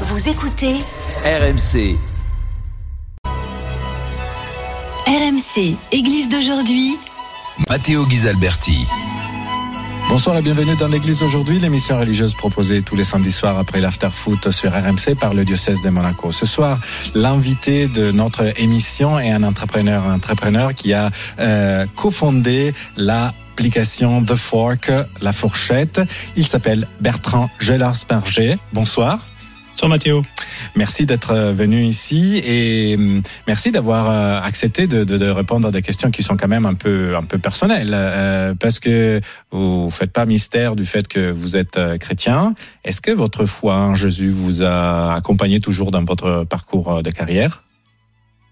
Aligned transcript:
Vous 0.00 0.28
écoutez 0.28 0.74
RMC. 1.24 1.96
RMC, 5.06 5.76
Église 5.92 6.28
d'aujourd'hui. 6.28 6.96
Matteo 7.68 8.04
Ghisalberti. 8.04 8.88
Bonsoir 10.08 10.36
et 10.38 10.42
bienvenue 10.42 10.74
dans 10.74 10.88
l'église 10.88 11.22
aujourd'hui, 11.22 11.60
l'émission 11.60 11.96
religieuse 11.96 12.34
proposée 12.34 12.82
tous 12.82 12.96
les 12.96 13.04
samedis 13.04 13.30
soirs 13.30 13.56
après 13.56 13.80
l'after-foot 13.80 14.50
sur 14.50 14.72
RMC 14.72 15.14
par 15.18 15.32
le 15.32 15.44
diocèse 15.44 15.80
de 15.80 15.90
Monaco. 15.90 16.32
Ce 16.32 16.44
soir, 16.44 16.80
l'invité 17.14 17.86
de 17.86 18.10
notre 18.10 18.52
émission 18.60 19.20
est 19.20 19.30
un 19.30 19.44
entrepreneur, 19.44 20.04
un 20.08 20.16
entrepreneur 20.16 20.74
qui 20.74 20.92
a 20.92 21.12
euh, 21.38 21.86
cofondé 21.94 22.74
l'application 22.96 24.24
The 24.24 24.34
Fork, 24.34 24.90
la 25.20 25.32
fourchette. 25.32 26.00
Il 26.34 26.48
s'appelle 26.48 26.88
Bertrand 27.00 27.48
Gelars-Berger. 27.60 28.58
Bonsoir. 28.72 29.20
Bonsoir 29.74 29.90
Mathéo. 29.90 30.22
Merci 30.76 31.04
d'être 31.04 31.34
venu 31.34 31.82
ici 31.82 32.40
et 32.44 32.94
hum, 32.94 33.22
merci 33.48 33.72
d'avoir 33.72 34.08
euh, 34.08 34.40
accepté 34.40 34.86
de, 34.86 35.02
de, 35.02 35.18
de, 35.18 35.28
répondre 35.28 35.66
à 35.66 35.72
des 35.72 35.82
questions 35.82 36.12
qui 36.12 36.22
sont 36.22 36.36
quand 36.36 36.46
même 36.46 36.64
un 36.64 36.74
peu 36.74 37.16
un 37.16 37.24
peu 37.24 37.38
personnelles 37.38 37.90
euh, 37.92 38.54
parce 38.54 38.78
que 38.78 39.20
vous 39.50 39.90
faites 39.90 40.12
pas 40.12 40.26
mystère 40.26 40.76
du 40.76 40.86
fait 40.86 41.08
que 41.08 41.28
vous 41.28 41.56
êtes 41.56 41.76
euh, 41.76 41.98
chrétien. 41.98 42.54
Est-ce 42.84 43.00
que 43.00 43.10
votre 43.10 43.46
foi 43.46 43.74
en 43.74 43.96
Jésus 43.96 44.30
vous 44.30 44.62
a 44.62 45.12
accompagné 45.12 45.58
toujours 45.58 45.90
dans 45.90 46.04
votre 46.04 46.44
parcours 46.44 47.02
de 47.02 47.10
carrière? 47.10 47.64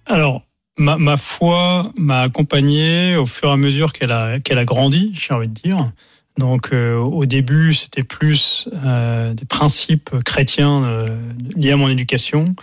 Alors 0.07 0.43
ma, 0.77 0.99
ma 0.99 1.17
foi 1.17 1.93
m'a 2.01 2.23
accompagné 2.23 3.15
au 3.15 3.27
fur 3.27 3.51
et 3.51 3.53
à 3.53 3.57
mesure 3.57 3.93
qu'elle 3.93 4.11
a 4.11 4.41
qu'elle 4.41 4.59
a 4.59 4.65
grandi, 4.65 5.13
j'ai 5.15 5.33
envie 5.33 5.47
de 5.47 5.55
dire. 5.55 5.93
Donc 6.39 6.73
euh, 6.73 6.97
au 6.97 7.27
début, 7.27 7.75
c'était 7.75 8.03
plus 8.03 8.69
euh, 8.85 9.35
des 9.35 9.45
principes 9.45 10.11
chrétiens 10.25 10.85
euh, 10.85 11.07
liés 11.55 11.73
à 11.73 11.77
mon 11.77 11.89
éducation. 11.89 12.55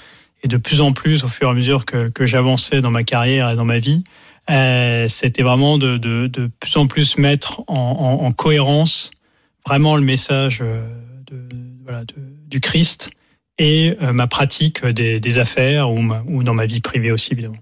Et 0.43 0.47
de 0.47 0.57
plus 0.57 0.81
en 0.81 0.93
plus, 0.93 1.23
au 1.23 1.27
fur 1.27 1.49
et 1.49 1.51
à 1.51 1.53
mesure 1.53 1.85
que, 1.85 2.09
que 2.09 2.25
j'avançais 2.25 2.81
dans 2.81 2.91
ma 2.91 3.03
carrière 3.03 3.49
et 3.49 3.55
dans 3.55 3.65
ma 3.65 3.79
vie, 3.79 4.03
euh, 4.49 5.07
c'était 5.07 5.43
vraiment 5.43 5.77
de, 5.77 5.97
de, 5.97 6.27
de, 6.27 6.49
plus 6.59 6.77
en 6.77 6.87
plus 6.87 7.17
mettre 7.17 7.61
en, 7.67 7.75
en, 8.21 8.25
en 8.25 8.31
cohérence 8.31 9.11
vraiment 9.65 9.95
le 9.95 10.01
message 10.01 10.59
euh, 10.61 10.87
de, 11.27 11.47
voilà, 11.83 12.03
du 12.47 12.59
Christ 12.59 13.11
et 13.59 13.95
euh, 14.01 14.13
ma 14.13 14.27
pratique 14.27 14.85
des, 14.85 15.19
des 15.19 15.39
affaires 15.39 15.91
ou, 15.91 16.01
ma, 16.01 16.23
ou 16.25 16.43
dans 16.43 16.53
ma 16.53 16.65
vie 16.65 16.81
privée 16.81 17.11
aussi, 17.11 17.33
évidemment. 17.33 17.57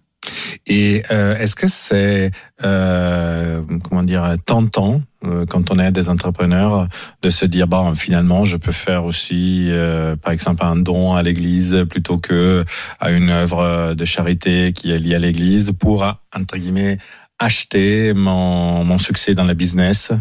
Et 0.66 1.04
euh, 1.12 1.38
est-ce 1.38 1.56
que 1.56 1.68
c'est 1.68 2.32
euh, 2.64 3.62
comment 3.84 4.04
dire 4.04 4.36
tentant 4.46 5.02
euh, 5.24 5.46
quand 5.46 5.72
on 5.72 5.80
est 5.80 5.92
des 5.92 6.10
entrepreneurs 6.10 6.88
de 7.22 7.30
se 7.30 7.46
dire 7.46 7.68
bon 7.68 7.96
finalement 7.96 8.46
je 8.46 8.58
peux 8.58 8.72
faire 8.72 9.06
aussi 9.06 9.68
euh, 9.70 10.16
par 10.16 10.34
exemple 10.34 10.64
un 10.64 10.76
don 10.76 11.14
à 11.14 11.24
l'Église 11.24 11.86
plutôt 11.90 12.18
que 12.18 12.66
à 13.00 13.12
une 13.12 13.30
œuvre 13.30 13.94
de 13.94 14.06
charité 14.06 14.74
qui 14.74 14.92
est 14.92 15.00
liée 15.00 15.16
à 15.16 15.20
l'Église 15.20 15.72
pour 15.78 16.04
entre 16.36 16.58
guillemets 16.58 16.98
acheter 17.40 18.14
mon, 18.14 18.84
mon 18.84 18.98
succès 18.98 19.36
dans 19.36 19.46
le 19.46 19.54
business? 19.54 20.12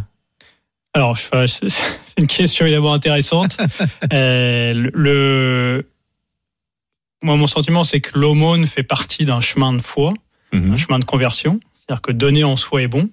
Alors 0.97 1.19
c'est 1.19 1.69
une 2.19 2.27
question 2.27 2.64
évidemment 2.64 2.95
intéressante. 2.95 3.58
Euh, 4.12 4.73
le 4.95 5.89
moi, 7.22 7.36
mon 7.36 7.47
sentiment, 7.47 7.84
c'est 7.84 8.00
que 8.00 8.19
l'aumône 8.19 8.67
fait 8.67 8.83
partie 8.83 9.25
d'un 9.25 9.41
chemin 9.41 9.72
de 9.72 9.81
foi, 9.81 10.12
mmh. 10.53 10.72
un 10.72 10.77
chemin 10.77 10.98
de 10.98 11.05
conversion. 11.05 11.61
C'est-à-dire 11.75 12.03
que 12.03 12.12
donner 12.12 12.45
en 12.45 12.56
soi 12.56 12.83
est 12.83 12.89
bon. 12.89 13.08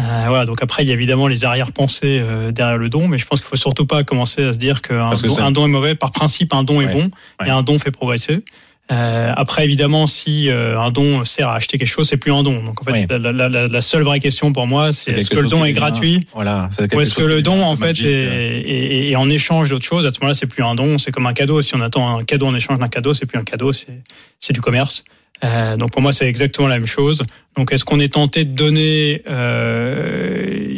Euh, 0.00 0.24
voilà, 0.26 0.46
donc 0.46 0.62
après, 0.62 0.84
il 0.84 0.88
y 0.88 0.90
a 0.90 0.94
évidemment 0.94 1.28
les 1.28 1.44
arrière-pensées 1.44 2.18
euh, 2.20 2.50
derrière 2.50 2.78
le 2.78 2.88
don, 2.88 3.08
mais 3.08 3.18
je 3.18 3.26
pense 3.26 3.40
qu'il 3.40 3.48
faut 3.48 3.56
surtout 3.56 3.86
pas 3.86 4.04
commencer 4.04 4.42
à 4.42 4.52
se 4.52 4.58
dire 4.58 4.80
qu'un 4.80 5.10
don, 5.10 5.38
un 5.38 5.50
don 5.50 5.66
est 5.66 5.70
mauvais. 5.70 5.94
Par 5.94 6.12
principe, 6.12 6.54
un 6.54 6.64
don 6.64 6.78
ouais. 6.78 6.84
est 6.84 6.92
bon 6.92 7.10
ouais. 7.40 7.48
et 7.48 7.50
un 7.50 7.62
don 7.62 7.78
fait 7.78 7.90
progresser. 7.90 8.44
Euh, 8.90 9.32
après, 9.36 9.64
évidemment, 9.64 10.06
si 10.06 10.48
euh, 10.48 10.78
un 10.78 10.90
don 10.90 11.24
sert 11.24 11.48
à 11.48 11.54
acheter 11.54 11.78
quelque 11.78 11.88
chose, 11.88 12.08
c'est 12.08 12.16
plus 12.16 12.32
un 12.32 12.42
don. 12.42 12.64
Donc, 12.64 12.82
en 12.82 12.84
fait, 12.84 13.06
oui. 13.08 13.18
la, 13.18 13.32
la, 13.32 13.68
la, 13.68 13.80
seule 13.80 14.02
vraie 14.02 14.18
question 14.18 14.52
pour 14.52 14.66
moi, 14.66 14.92
c'est 14.92 15.12
est-ce 15.12 15.30
que 15.30 15.38
le 15.38 15.48
don 15.48 15.64
est 15.64 15.72
gratuit 15.72 16.26
voilà, 16.34 16.68
est 16.78 16.94
ou 16.94 17.00
est-ce 17.00 17.14
que 17.14 17.22
le 17.22 17.42
don, 17.42 17.62
en 17.62 17.76
fait, 17.76 17.98
est, 18.00 18.04
est, 18.04 19.10
est, 19.10 19.16
en 19.16 19.30
échange 19.30 19.70
d'autre 19.70 19.84
chose 19.84 20.04
À 20.04 20.10
ce 20.10 20.18
moment-là, 20.20 20.34
c'est 20.34 20.48
plus 20.48 20.64
un 20.64 20.74
don, 20.74 20.98
c'est 20.98 21.12
comme 21.12 21.26
un 21.26 21.32
cadeau. 21.32 21.62
Si 21.62 21.74
on 21.76 21.80
attend 21.80 22.18
un 22.18 22.24
cadeau 22.24 22.46
en 22.46 22.54
échange 22.54 22.80
d'un 22.80 22.88
cadeau, 22.88 23.14
c'est 23.14 23.24
plus 23.24 23.38
un 23.38 23.44
cadeau, 23.44 23.72
c'est 23.72 24.52
du 24.52 24.60
commerce. 24.60 25.04
Euh, 25.44 25.76
donc, 25.76 25.92
pour 25.92 26.02
moi, 26.02 26.12
c'est 26.12 26.26
exactement 26.26 26.68
la 26.68 26.78
même 26.78 26.86
chose. 26.86 27.22
Donc, 27.56 27.72
est-ce 27.72 27.84
qu'on 27.84 28.00
est 28.00 28.12
tenté 28.12 28.44
de 28.44 28.54
donner 28.54 29.22
euh, 29.28 30.68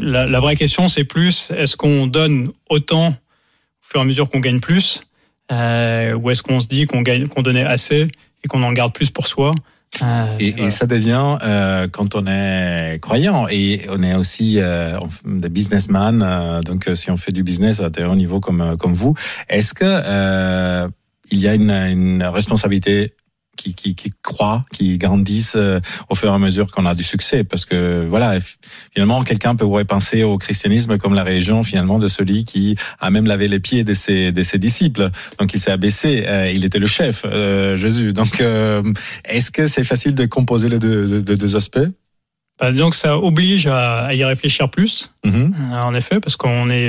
la, 0.00 0.26
la 0.26 0.40
vraie 0.40 0.56
question, 0.56 0.88
c'est 0.88 1.04
plus 1.04 1.50
est-ce 1.56 1.76
qu'on 1.76 2.06
donne 2.06 2.52
autant 2.68 3.08
au 3.08 3.90
fur 3.90 4.00
et 4.00 4.02
à 4.02 4.06
mesure 4.06 4.30
qu'on 4.30 4.40
gagne 4.40 4.60
plus 4.60 5.02
euh, 5.52 6.14
ou 6.14 6.30
est-ce 6.30 6.42
qu'on 6.42 6.60
se 6.60 6.66
dit 6.66 6.86
qu'on 6.86 7.02
gagne, 7.02 7.26
qu'on 7.28 7.42
donnait 7.42 7.64
assez 7.64 8.08
et 8.44 8.48
qu'on 8.48 8.62
en 8.62 8.72
garde 8.72 8.92
plus 8.92 9.10
pour 9.10 9.26
soi 9.26 9.54
euh, 10.02 10.26
et, 10.38 10.50
voilà. 10.50 10.66
et, 10.66 10.70
ça 10.70 10.86
devient 10.86 11.38
euh, 11.42 11.88
quand 11.90 12.14
on 12.14 12.26
est 12.26 12.98
croyant 13.00 13.46
et 13.48 13.86
on 13.88 14.02
est 14.02 14.14
aussi 14.14 14.58
euh, 14.58 14.98
des 15.24 15.48
businessmen. 15.48 16.22
Euh, 16.22 16.60
donc, 16.60 16.90
si 16.94 17.10
on 17.10 17.16
fait 17.16 17.32
du 17.32 17.42
business 17.42 17.80
à 17.80 17.90
un 17.96 18.08
haut 18.08 18.16
niveau 18.16 18.40
comme 18.40 18.76
comme 18.76 18.92
vous, 18.92 19.14
est-ce 19.48 19.74
que 19.74 20.90
il 21.30 21.40
y 21.40 21.48
a 21.48 21.54
une, 21.54 21.70
une 21.70 22.22
responsabilité 22.22 23.14
qui, 23.56 23.74
qui, 23.74 23.94
qui 23.94 24.10
croient, 24.22 24.64
qui 24.72 24.98
grandissent 24.98 25.56
euh, 25.56 25.80
au 26.08 26.14
fur 26.14 26.28
et 26.28 26.34
à 26.34 26.38
mesure 26.38 26.70
qu'on 26.70 26.86
a 26.86 26.94
du 26.94 27.02
succès. 27.02 27.44
Parce 27.44 27.64
que 27.64 28.06
voilà, 28.08 28.38
finalement, 28.92 29.24
quelqu'un 29.24 29.56
peut 29.56 29.66
penser 29.84 30.22
au 30.22 30.38
christianisme 30.38 30.98
comme 30.98 31.14
la 31.14 31.24
religion 31.24 31.62
finalement 31.62 31.98
de 31.98 32.08
celui 32.08 32.44
qui 32.44 32.76
a 33.00 33.10
même 33.10 33.26
lavé 33.26 33.48
les 33.48 33.60
pieds 33.60 33.84
de 33.84 33.94
ses, 33.94 34.32
de 34.32 34.42
ses 34.42 34.58
disciples. 34.58 35.10
Donc 35.38 35.54
il 35.54 35.60
s'est 35.60 35.72
abaissé, 35.72 36.24
euh, 36.26 36.50
il 36.50 36.64
était 36.64 36.78
le 36.78 36.86
chef, 36.86 37.24
euh, 37.24 37.76
Jésus. 37.76 38.12
Donc 38.12 38.40
euh, 38.40 38.82
est-ce 39.24 39.50
que 39.50 39.66
c'est 39.66 39.84
facile 39.84 40.14
de 40.14 40.26
composer 40.26 40.68
les 40.68 40.78
deux, 40.78 41.22
deux, 41.22 41.36
deux 41.36 41.56
aspects? 41.56 41.88
Bah, 42.58 42.72
Disons 42.72 42.90
que 42.90 42.96
ça 42.96 43.18
oblige 43.18 43.66
à, 43.66 44.06
à 44.06 44.14
y 44.14 44.24
réfléchir 44.24 44.70
plus, 44.70 45.12
mm 45.24 45.30
-hmm. 45.30 45.82
en 45.88 45.94
effet, 45.94 46.20
parce 46.20 46.36
qu'on 46.36 46.70
est 46.70 46.88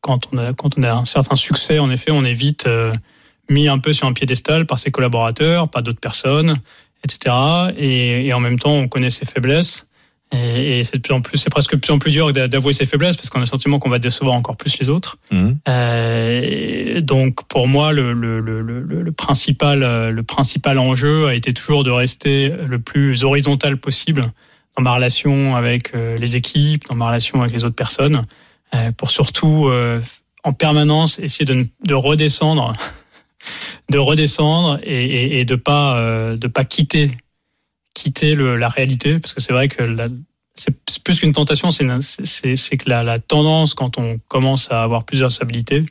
quand 0.00 0.28
on 0.32 0.38
a 0.38 0.52
quand 0.52 0.78
on 0.78 0.82
a 0.82 0.92
un 0.92 1.06
certain 1.06 1.36
succès, 1.36 1.78
en 1.78 1.90
effet, 1.90 2.10
on 2.10 2.24
est 2.24 2.38
vite 2.46 2.68
mis 3.48 3.68
un 3.68 3.78
peu 3.78 3.92
sur 3.92 4.06
un 4.06 4.12
piédestal 4.12 4.66
par 4.66 4.78
ses 4.78 4.90
collaborateurs, 4.90 5.68
par 5.68 5.82
d'autres 5.82 6.00
personnes, 6.00 6.56
etc. 7.04 7.34
Et, 7.76 8.26
et, 8.26 8.32
en 8.32 8.40
même 8.40 8.58
temps, 8.58 8.74
on 8.74 8.88
connaît 8.88 9.10
ses 9.10 9.26
faiblesses. 9.26 9.86
Et, 10.32 10.80
et 10.80 10.84
c'est 10.84 10.96
de 10.96 11.02
plus 11.02 11.14
en 11.14 11.20
plus, 11.20 11.38
c'est 11.38 11.50
presque 11.50 11.72
de 11.72 11.80
plus 11.80 11.92
en 11.92 11.98
plus 11.98 12.10
dur 12.10 12.32
d'avouer 12.32 12.72
ses 12.72 12.86
faiblesses 12.86 13.16
parce 13.16 13.28
qu'on 13.28 13.38
a 13.38 13.42
le 13.42 13.46
sentiment 13.46 13.78
qu'on 13.78 13.90
va 13.90 13.98
décevoir 13.98 14.34
encore 14.34 14.56
plus 14.56 14.78
les 14.80 14.88
autres. 14.88 15.18
Mmh. 15.30 15.50
Euh, 15.68 17.00
donc, 17.00 17.44
pour 17.46 17.68
moi, 17.68 17.92
le, 17.92 18.12
le, 18.12 18.40
le, 18.40 18.62
le, 18.62 19.12
principal, 19.12 19.80
le 20.10 20.22
principal 20.22 20.78
enjeu 20.78 21.26
a 21.26 21.34
été 21.34 21.52
toujours 21.52 21.84
de 21.84 21.90
rester 21.90 22.48
le 22.48 22.78
plus 22.78 23.22
horizontal 23.22 23.76
possible 23.76 24.22
dans 24.76 24.82
ma 24.82 24.94
relation 24.94 25.54
avec 25.54 25.94
euh, 25.94 26.16
les 26.16 26.36
équipes, 26.36 26.88
dans 26.88 26.96
ma 26.96 27.06
relation 27.06 27.42
avec 27.42 27.52
les 27.52 27.64
autres 27.64 27.76
personnes, 27.76 28.24
euh, 28.74 28.90
pour 28.92 29.10
surtout 29.10 29.70
en 30.42 30.52
permanence 30.52 31.18
essayer 31.18 31.44
de, 31.44 31.66
de 31.84 31.94
redescendre 31.94 32.74
de 33.90 33.98
redescendre 33.98 34.78
et, 34.82 35.44
de 35.44 35.54
pas 35.56 35.98
euh, 35.98 36.36
de 36.36 36.48
pas 36.48 36.64
quitter 36.64 37.10
quitter 37.94 38.34
le, 38.34 38.56
la 38.56 38.68
réalité 38.68 39.18
parce 39.18 39.34
que 39.34 39.40
c'est 39.40 39.52
vrai 39.52 39.68
que 39.68 39.96
c'est 40.54 41.02
plus 41.02 41.20
qu'une 41.20 41.32
tentation 41.32 41.70
c'est 41.70 41.84
que 41.84 42.88
la, 42.88 43.02
la, 43.02 43.18
tendance 43.18 43.74
quand 43.74 43.98
on 43.98 44.18
commence 44.28 44.70
à 44.70 44.82
avoir 44.82 45.04
plusieurs 45.04 45.32
stabilités 45.32 45.84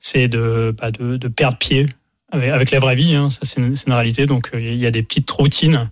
c'est 0.00 0.28
de, 0.28 0.74
bah 0.78 0.90
de, 0.90 1.28
perdre 1.28 1.58
pied 1.58 1.86
avec, 2.30 2.70
la 2.70 2.78
vraie 2.78 2.94
vie 2.96 3.14
hein, 3.14 3.28
ça 3.28 3.40
c'est 3.42 3.60
une, 3.60 3.74
une, 3.86 3.92
réalité. 3.92 4.26
Donc 4.26 4.50
euh, 4.54 4.60
il 4.60 4.78
y 4.78 4.86
a 4.86 4.90
des 4.90 5.02
petites 5.02 5.30
routines 5.30 5.90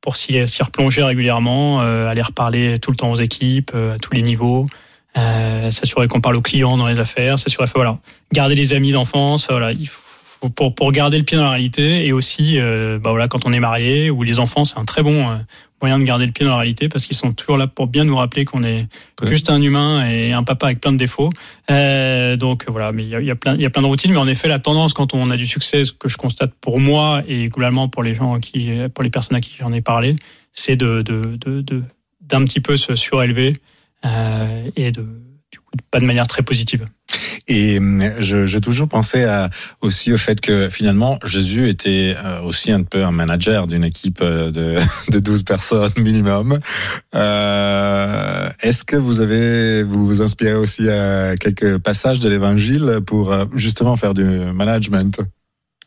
pour 0.00 0.16
s'y 0.16 0.42
replonger 0.62 1.02
régulièrement 1.02 1.82
euh, 1.82 2.06
aller 2.06 2.22
reparler 2.22 2.78
tout 2.78 2.90
le 2.90 2.96
temps 2.96 3.10
aux 3.10 3.20
équipes 3.20 3.74
à 3.74 3.98
tous 3.98 4.12
les 4.12 4.22
niveaux 4.22 4.66
s'assurer 5.14 6.06
qu'on 6.06 6.20
parle 6.20 6.36
aux 6.36 6.42
clients 6.42 6.76
dans 6.76 6.86
les 6.86 7.00
affaires 7.00 7.38
s'assurer 7.38 7.66
voilà. 7.74 7.98
Garder 8.32 8.54
les 8.54 8.72
amis 8.72 8.92
d'enfance 8.92 9.48
voilà 9.50 9.72
il 9.72 9.88
faut 9.88 10.09
pour, 10.48 10.74
pour 10.74 10.92
garder 10.92 11.18
le 11.18 11.24
pied 11.24 11.36
dans 11.36 11.44
la 11.44 11.50
réalité 11.50 12.06
et 12.06 12.12
aussi 12.12 12.58
euh, 12.58 12.98
bah 12.98 13.10
voilà 13.10 13.28
quand 13.28 13.44
on 13.44 13.52
est 13.52 13.60
marié 13.60 14.10
ou 14.10 14.22
les 14.22 14.40
enfants 14.40 14.64
c'est 14.64 14.78
un 14.78 14.84
très 14.84 15.02
bon 15.02 15.28
euh, 15.28 15.36
moyen 15.82 15.98
de 15.98 16.04
garder 16.04 16.26
le 16.26 16.32
pied 16.32 16.44
dans 16.44 16.52
la 16.52 16.58
réalité 16.58 16.88
parce 16.88 17.06
qu'ils 17.06 17.16
sont 17.16 17.32
toujours 17.32 17.56
là 17.56 17.66
pour 17.66 17.86
bien 17.86 18.04
nous 18.04 18.16
rappeler 18.16 18.44
qu'on 18.44 18.62
est 18.62 18.86
ouais. 19.20 19.28
juste 19.28 19.50
un 19.50 19.60
humain 19.60 20.08
et 20.08 20.32
un 20.32 20.42
papa 20.42 20.66
avec 20.66 20.80
plein 20.80 20.92
de 20.92 20.96
défauts 20.96 21.30
euh, 21.70 22.36
donc 22.36 22.64
voilà 22.68 22.92
mais 22.92 23.04
il 23.04 23.08
y 23.10 23.14
a, 23.14 23.20
y 23.20 23.30
a, 23.30 23.36
plein 23.36 23.54
il 23.54 23.60
y 23.60 23.66
a 23.66 23.70
plein 23.70 23.82
de 23.82 23.86
routines 23.86 24.12
mais 24.12 24.18
en 24.18 24.28
effet 24.28 24.48
la 24.48 24.58
tendance 24.58 24.94
quand 24.94 25.12
on 25.14 25.30
a 25.30 25.36
du 25.36 25.46
succès 25.46 25.84
ce 25.84 25.92
que 25.92 26.08
je 26.08 26.16
constate 26.16 26.52
pour 26.60 26.80
moi 26.80 27.22
et 27.28 27.48
globalement 27.48 27.88
pour 27.88 28.02
les 28.02 28.14
gens 28.14 28.40
qui 28.40 28.70
pour 28.94 29.04
les 29.04 29.10
personnes 29.10 29.36
à 29.36 29.40
qui 29.40 29.56
j'en 29.58 29.72
ai 29.72 29.82
parlé 29.82 30.16
c'est 30.52 30.76
de 30.76 31.02
de 31.02 31.36
de 31.36 31.82
d'un 32.20 32.40
de, 32.40 32.44
petit 32.46 32.60
peu 32.60 32.76
se 32.76 32.94
surélever 32.94 33.56
euh, 34.04 34.70
et 34.76 34.90
de 34.92 35.02
du 35.52 35.58
coup 35.58 35.72
pas 35.90 36.00
de 36.00 36.06
manière 36.06 36.26
très 36.26 36.42
positive 36.42 36.86
Et 37.52 37.80
j'ai 38.20 38.60
toujours 38.60 38.88
pensé 38.88 39.24
à, 39.24 39.50
aussi 39.80 40.12
au 40.12 40.18
fait 40.18 40.40
que 40.40 40.68
finalement 40.68 41.18
Jésus 41.24 41.68
était 41.68 42.14
aussi 42.44 42.70
un 42.70 42.84
peu 42.84 43.04
un 43.04 43.10
manager 43.10 43.66
d'une 43.66 43.82
équipe 43.82 44.22
de, 44.22 44.76
de 45.10 45.18
12 45.18 45.42
personnes 45.42 45.90
minimum. 45.96 46.60
Euh, 47.16 48.48
Est-ce 48.62 48.84
que 48.84 48.94
vous 48.94 49.20
avez 49.20 49.82
vous 49.82 50.06
vous 50.06 50.22
inspirez 50.22 50.54
aussi 50.54 50.88
à 50.88 51.34
quelques 51.34 51.78
passages 51.78 52.20
de 52.20 52.28
l'Évangile 52.28 53.00
pour 53.04 53.34
justement 53.56 53.96
faire 53.96 54.14
du 54.14 54.22
management? 54.22 55.20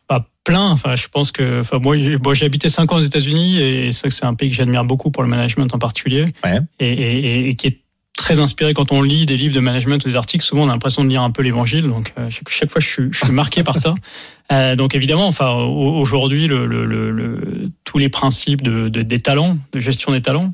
Pas 0.06 0.28
plein. 0.44 0.68
Enfin, 0.68 0.96
je 0.96 1.08
pense 1.08 1.32
que, 1.32 1.60
enfin, 1.60 1.78
moi, 1.78 1.96
j'ai 1.96 2.46
habité 2.46 2.68
5 2.68 2.92
ans 2.92 2.96
aux 2.96 3.00
États-Unis 3.00 3.58
et 3.58 3.92
c'est 3.92 4.10
c'est 4.10 4.26
un 4.26 4.34
pays 4.34 4.50
que 4.50 4.56
j'admire 4.56 4.84
beaucoup 4.84 5.10
pour 5.10 5.22
le 5.22 5.30
management 5.30 5.74
en 5.74 5.78
particulier 5.78 6.26
ouais. 6.44 6.60
et, 6.78 6.92
et, 6.92 7.48
et, 7.48 7.54
qui 7.56 7.68
est 7.68 7.83
très 8.16 8.38
inspiré 8.40 8.74
quand 8.74 8.92
on 8.92 9.02
lit 9.02 9.26
des 9.26 9.36
livres 9.36 9.54
de 9.54 9.60
management 9.60 10.04
ou 10.04 10.08
des 10.08 10.16
articles. 10.16 10.44
Souvent, 10.44 10.62
on 10.62 10.68
a 10.68 10.72
l'impression 10.72 11.04
de 11.04 11.08
lire 11.08 11.22
un 11.22 11.30
peu 11.30 11.42
l'Évangile. 11.42 11.84
Donc, 11.84 12.12
euh, 12.18 12.30
chaque, 12.30 12.48
chaque, 12.48 12.70
fois, 12.70 12.80
je 12.80 12.86
suis, 12.86 13.08
je 13.10 13.24
suis 13.24 13.32
marqué 13.32 13.62
par 13.62 13.78
ça. 13.78 13.94
Euh, 14.52 14.76
donc, 14.76 14.94
évidemment, 14.94 15.26
enfin, 15.26 15.54
aujourd'hui, 15.54 16.48
le, 16.48 16.66
le, 16.66 16.84
le, 16.84 17.70
tous 17.84 17.96
les 17.96 18.10
principes 18.10 18.60
de, 18.60 18.90
de, 18.90 19.00
des 19.00 19.18
talents, 19.18 19.56
de 19.72 19.80
gestion 19.80 20.12
des 20.12 20.20
talents, 20.20 20.52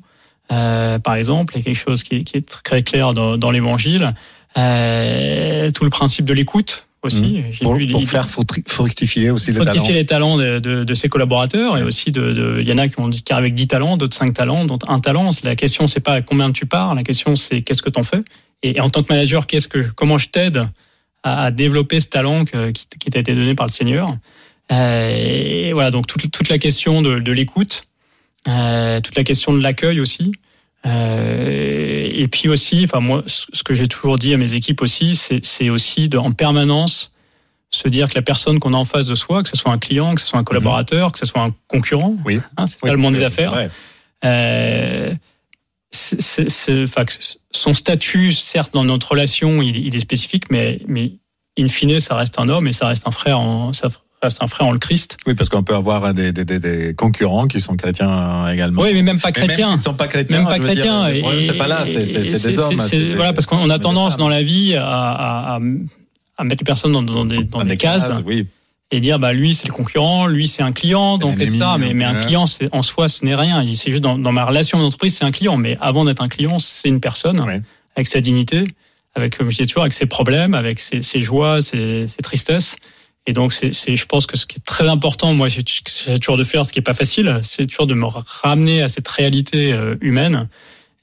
euh, 0.53 1.01
par 1.01 1.17
exemple, 1.17 1.55
il 1.55 1.59
y 1.59 1.63
a 1.63 1.65
quelque 1.65 1.75
chose 1.75 2.05
qui, 2.05 2.23
qui 2.23 2.37
est 2.37 2.49
très 2.49 2.85
clair 2.85 3.15
dans, 3.15 3.37
dans 3.37 3.51
l'Évangile. 3.51 4.15
Euh, 4.57 5.73
tout 5.73 5.83
le 5.83 5.91
principe 5.91 6.25
de 6.25 6.33
l'écoute 6.33 6.87
aussi. 7.03 7.23
Mmh. 7.23 7.63
Pour, 7.63 7.77
vu, 7.77 7.87
pour 7.89 8.05
faire 8.05 8.27
fructifier 8.29 9.31
aussi 9.31 9.53
les 9.53 9.65
talents. 9.65 9.89
les 9.89 10.07
talents 10.07 10.37
de, 10.37 10.59
de, 10.59 10.85
de, 10.85 10.95
ses 10.95 11.09
collaborateurs 11.09 11.79
et 11.79 11.83
aussi 11.83 12.13
de, 12.13 12.33
de, 12.33 12.59
il 12.61 12.69
y 12.69 12.73
en 12.73 12.79
a 12.79 12.89
qui 12.89 13.01
ont 13.01 13.09
dit 13.09 13.25
avec 13.31 13.55
10 13.55 13.69
talents, 13.69 13.97
d'autres 13.97 14.17
5 14.17 14.35
talents, 14.35 14.65
d'autres 14.65 14.91
un 14.91 15.01
talent. 15.01 15.31
La 15.43 15.57
question 15.57 15.87
c'est 15.87 16.01
pas 16.01 16.21
combien 16.23 16.53
tu 16.53 16.67
pars, 16.67 16.95
la 16.95 17.03
question 17.03 17.37
c'est 17.37 17.63
qu'est-ce 17.63 17.83
que 17.83 17.91
tu 17.91 17.99
en 17.99 18.03
fais? 18.03 18.23
Et, 18.63 18.77
et, 18.77 18.81
en 18.81 18.91
tant 18.91 19.03
que 19.03 19.13
manager, 19.13 19.47
qu'est-ce 19.47 19.69
que 19.69 19.91
comment 19.95 20.19
je 20.19 20.29
t'aide 20.29 20.69
à, 21.23 21.45
à, 21.45 21.51
développer 21.51 22.01
ce 22.01 22.09
talent 22.09 22.45
que, 22.45 22.71
qui, 22.71 22.87
qui 22.99 23.11
t'a 23.11 23.21
été 23.21 23.35
donné 23.35 23.55
par 23.55 23.67
le 23.67 23.73
Seigneur? 23.73 24.17
Euh, 24.71 25.11
et 25.11 25.73
voilà 25.73 25.91
donc 25.91 26.07
toute, 26.07 26.31
toute 26.31 26.49
la 26.49 26.59
question 26.59 27.03
de, 27.03 27.19
de 27.19 27.33
l'écoute, 27.33 27.85
euh, 28.47 29.01
toute 29.01 29.17
la 29.17 29.25
question 29.25 29.53
de 29.53 29.63
l'accueil 29.63 30.01
aussi. 30.01 30.33
Euh, 30.87 32.09
et 32.11 32.27
puis 32.29 32.49
aussi, 32.49 32.85
enfin 32.85 33.01
moi, 33.01 33.23
ce 33.27 33.63
que 33.63 33.75
j'ai 33.75 33.87
toujours 33.87 34.19
dit 34.19 34.33
à 34.33 34.37
mes 34.37 34.55
équipes 34.55 34.83
aussi, 34.83 35.15
c'est 35.17 35.71
aussi 35.71 36.09
de, 36.09 36.19
en 36.19 36.33
permanence 36.33 37.13
se 37.71 37.89
dire 37.89 38.09
que 38.09 38.15
la 38.17 38.23
personne 38.23 38.59
qu'on 38.59 38.73
a 38.73 38.77
en 38.77 38.85
face 38.85 39.07
de 39.07 39.15
soi, 39.15 39.43
que 39.43 39.49
ce 39.49 39.57
soit 39.57 39.71
un 39.71 39.79
client, 39.79 40.15
que 40.15 40.21
ce 40.21 40.27
soit 40.27 40.39
un 40.39 40.45
collaborateur, 40.45 41.09
mmh. 41.09 41.13
que 41.13 41.19
ce 41.19 41.27
soit 41.27 41.43
un 41.43 41.55
concurrent, 41.69 42.17
oui. 42.25 42.41
hein, 42.57 42.67
c'est 42.67 42.83
oui, 42.83 42.89
ça 42.89 42.93
le 42.93 42.99
monde 42.99 43.15
des 43.15 43.23
affaires. 43.23 43.69
Euh, 44.25 45.15
son 45.93 47.73
statut, 47.73 48.33
certes, 48.33 48.73
dans 48.73 48.85
notre 48.85 49.13
relation, 49.13 49.63
il, 49.63 49.77
il, 49.77 49.97
est 49.97 50.01
spécifique, 50.01 50.51
mais, 50.51 50.81
mais 50.87 51.13
in 51.59 51.69
fine, 51.69 52.01
ça 52.01 52.17
reste 52.17 52.39
un 52.39 52.49
homme 52.49 52.67
et 52.67 52.73
ça 52.73 52.87
reste 52.89 53.07
un 53.07 53.13
frère, 53.13 53.39
en, 53.39 53.73
ça, 53.73 53.89
reste 54.23 54.43
un 54.43 54.47
frère 54.47 54.67
en 54.67 54.73
le 54.73 54.79
Christ. 54.79 55.17
Oui, 55.27 55.35
parce 55.35 55.49
qu'on 55.49 55.63
peut 55.63 55.75
avoir 55.75 56.13
des, 56.13 56.33
des, 56.33 56.45
des, 56.45 56.95
concurrents 56.95 57.47
qui 57.47 57.61
sont 57.61 57.77
chrétiens 57.77 58.49
également. 58.49 58.83
Oui, 58.83 58.93
mais 58.93 59.03
même 59.03 59.21
pas 59.21 59.33
chrétiens. 59.33 59.71
Même 59.71 59.79
sont 59.79 59.95
pas 59.95 60.09
chrétiens. 60.09 60.39
Même 60.39 60.47
pas 60.47 60.59
chrétiens. 60.59 61.09
C'est 61.41 61.57
pas 61.57 61.69
là, 61.69 61.85
c'est 61.85 62.03
des 62.03 62.59
hommes. 62.59 62.79
Voilà, 63.15 63.33
parce 63.33 63.47
qu'on 63.47 63.71
a 63.71 63.79
tendance 63.79 64.17
dans 64.17 64.29
la 64.29 64.43
vie 64.43 64.75
à, 64.75 64.85
à, 64.85 65.57
à, 65.57 66.45
mettre 66.45 66.63
les 66.63 66.67
personnes 66.67 66.93
dans, 66.93 67.03
dans 67.03 67.25
des, 67.25 67.45
dans 67.45 67.63
des, 67.63 67.77
cases. 67.77 68.07
cases 68.07 68.23
oui. 68.27 68.47
Et 68.93 68.99
dire 68.99 69.21
bah 69.21 69.33
lui 69.33 69.55
c'est 69.55 69.69
le 69.69 69.73
concurrent, 69.73 70.27
lui 70.27 70.49
c'est 70.49 70.65
un 70.65 70.73
client, 70.73 71.17
donc 71.17 71.41
etc. 71.41 71.61
Mais, 71.79 71.95
mais 71.95 72.05
un 72.05 72.21
client 72.21 72.47
c'est 72.47 72.69
en 72.75 72.83
soi 72.83 73.09
ce 73.09 73.25
n'est 73.25 73.37
rien. 73.37 73.65
C'est 73.75 73.93
juste 73.93 74.03
dans, 74.03 74.19
dans, 74.19 74.33
ma 74.33 74.45
relation 74.45 74.81
d'entreprise 74.81 75.15
c'est 75.15 75.25
un 75.25 75.31
client, 75.31 75.57
mais 75.57 75.79
avant 75.81 76.05
d'être 76.05 76.23
un 76.23 76.29
client 76.29 76.59
c'est 76.59 76.89
une 76.89 76.99
personne 76.99 77.63
avec 77.95 78.09
sa 78.09 78.21
dignité, 78.21 78.65
avec 79.15 79.39
comme 79.39 79.51
je 79.51 79.59
dis 79.59 79.69
toujours 79.69 79.85
avec 79.85 79.93
ses 79.93 80.07
problèmes, 80.07 80.55
avec 80.55 80.81
ses, 80.81 81.03
ses 81.03 81.21
joies, 81.21 81.63
ses, 81.63 82.09
ses 82.09 82.23
tristesses. 82.23 82.77
Et 83.27 83.33
donc, 83.33 83.53
c'est, 83.53 83.73
je 83.73 84.07
pense 84.07 84.27
que 84.27 84.37
ce 84.37 84.47
qui 84.47 84.57
est 84.57 84.65
très 84.65 84.89
important, 84.89 85.35
moi, 85.35 85.49
c'est 85.51 85.63
toujours 86.19 86.37
de 86.37 86.45
faire 86.45 86.65
ce 86.65 86.73
qui 86.73 86.79
est 86.79 86.83
pas 86.83 86.95
facile, 86.95 87.41
c'est 87.43 87.67
toujours 87.67 87.87
de 87.87 87.95
me 87.95 88.07
ramener 88.07 88.83
à 88.83 88.89
cette 88.89 89.09
réalité 89.09 89.73
euh, 89.73 89.97
humaine. 90.01 90.49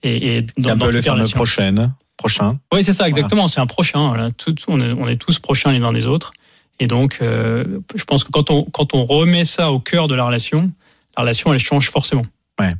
Et, 0.04 0.38
et 0.38 0.46
dans, 0.58 0.72
un 0.72 0.78
peu 0.78 0.92
le 0.92 1.02
fameux 1.02 1.26
prochaine, 1.26 1.94
prochain. 2.18 2.60
Oui, 2.74 2.84
c'est 2.84 2.94
ça, 2.94 3.08
exactement. 3.08 3.44
Voilà. 3.44 3.48
C'est 3.48 3.60
un 3.62 3.68
prochain. 3.68 4.08
Voilà. 4.10 4.32
Tout, 4.32 4.56
on, 4.68 4.82
est, 4.82 4.94
on 4.98 5.08
est 5.08 5.18
tous 5.18 5.40
prochains 5.40 5.72
les 5.72 5.84
uns 5.84 5.94
des 5.94 6.08
autres. 6.08 6.34
Et 6.80 6.88
donc, 6.88 7.20
euh, 7.22 7.80
je 7.96 8.04
pense 8.04 8.24
que 8.24 8.32
quand 8.32 8.52
on, 8.52 8.64
quand 8.64 8.94
on 8.94 9.04
remet 9.04 9.46
ça 9.46 9.72
au 9.72 9.80
cœur 9.80 10.08
de 10.08 10.16
la 10.16 10.26
relation, 10.26 10.72
la 11.16 11.24
relation, 11.24 11.54
elle 11.54 11.60
change 11.60 11.90
forcément. 11.90 12.26
Ouais. 12.60 12.74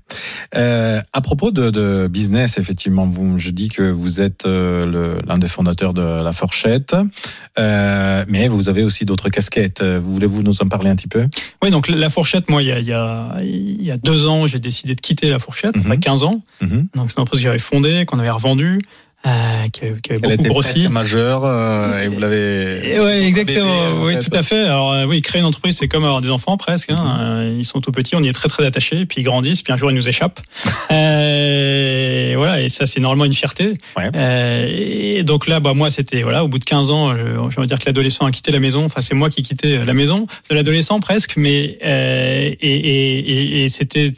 Euh, 0.56 1.02
à 1.14 1.22
propos 1.22 1.52
de, 1.52 1.70
de, 1.70 2.08
business, 2.08 2.58
effectivement, 2.58 3.06
vous, 3.06 3.38
je 3.38 3.52
dis 3.52 3.70
que 3.70 3.84
vous 3.84 4.22
êtes 4.22 4.46
euh, 4.46 5.20
l'un 5.28 5.38
des 5.38 5.48
fondateurs 5.48 5.94
de 5.94 6.02
La 6.02 6.32
Fourchette, 6.32 6.96
euh, 7.60 8.26
mais 8.28 8.48
vous 8.48 8.70
avez 8.70 8.84
aussi 8.84 9.06
d'autres 9.06 9.30
casquettes. 9.30 9.84
Voulez-vous 9.84 10.42
nous 10.42 10.62
en 10.64 10.68
parler 10.68 10.90
un 10.90 10.96
petit 10.96 11.08
peu? 11.08 11.28
Oui, 11.62 11.70
donc 11.70 11.88
La 11.90 12.10
Fourchette, 12.10 12.50
moi, 12.50 12.64
il 12.64 12.70
y 12.70 12.72
a, 12.72 12.80
il 12.80 12.88
y 12.88 12.94
a, 12.94 13.38
il 13.42 13.84
y 13.84 13.92
a 13.92 13.98
deux 13.98 14.26
ans, 14.28 14.48
j'ai 14.48 14.60
décidé 14.60 14.96
de 14.96 15.02
quitter 15.02 15.30
La 15.30 15.40
Fourchette, 15.40 15.76
mm 15.76 15.82
-hmm. 15.82 15.86
après 15.86 16.00
15 16.00 16.24
ans. 16.24 16.42
Mm 16.62 16.68
-hmm. 16.68 16.98
Donc 16.98 17.12
c'est 17.12 17.20
un 17.20 17.26
poste 17.26 17.42
que 17.44 17.48
j'avais 17.50 17.60
fondé, 17.72 18.06
qu'on 18.08 18.20
avait 18.20 18.32
revendu. 18.32 18.80
Euh, 19.26 19.68
qui, 19.74 19.82
qui 20.04 20.14
avait 20.14 20.38
beaucoup 20.38 20.50
grossi. 20.50 20.88
majeur 20.88 21.44
euh, 21.44 22.00
et 22.00 22.08
vous 22.08 22.20
l'avez. 22.20 23.00
Oui, 23.00 23.26
exactement. 23.26 24.04
oui, 24.04 24.16
tout 24.20 24.30
à 24.32 24.44
fait. 24.44 24.64
Alors 24.64 24.94
euh, 24.94 25.06
oui, 25.06 25.22
créer 25.22 25.40
une 25.40 25.48
entreprise, 25.48 25.76
c'est 25.76 25.88
comme 25.88 26.04
avoir 26.04 26.22
des 26.22 26.30
enfants 26.30 26.56
presque. 26.56 26.92
Hein. 26.92 26.96
Mm 26.96 27.56
-hmm. 27.56 27.60
Ils 27.60 27.66
sont 27.66 27.82
tout 27.82 27.92
petits, 27.92 28.16
on 28.16 28.22
y 28.22 28.28
est 28.28 28.34
très 28.34 28.48
très 28.48 28.64
attachés, 28.66 29.06
puis 29.08 29.22
ils 29.22 29.24
grandissent, 29.24 29.64
puis 29.64 29.74
un 29.74 29.78
jour 29.78 29.90
ils 29.90 29.96
nous 29.96 30.08
échappent. 30.08 30.40
euh, 30.92 32.32
et 32.32 32.36
voilà, 32.36 32.62
et 32.62 32.70
ça 32.70 32.86
c'est 32.86 33.02
normalement 33.02 33.26
une 33.26 33.34
fierté. 33.34 33.74
Ouais. 33.98 34.12
et 35.18 35.24
donc 35.24 35.48
là, 35.48 35.60
bah 35.60 35.74
moi 35.74 35.90
c'était 35.90 36.22
voilà, 36.22 36.44
au 36.44 36.48
bout 36.48 36.60
de 36.60 36.66
15 36.66 36.92
ans, 36.92 37.06
je, 37.50 37.66
dire 37.66 37.80
que 37.80 37.88
l'adolescent 37.88 38.26
a 38.28 38.32
quitté 38.32 38.52
la 38.52 38.60
maison. 38.60 38.86
Enfin, 38.86 39.02
c'est 39.02 39.16
moi 39.16 39.30
qui 39.30 39.42
quittais 39.42 39.84
la 39.84 39.94
maison 39.94 40.28
de 40.50 40.56
l'adolescent 40.56 41.00
presque, 41.00 41.34
mais 41.38 41.60
et, 41.82 42.58
et, 42.62 43.32
et, 43.34 43.64
et 43.64 43.68
c'était 43.68 44.10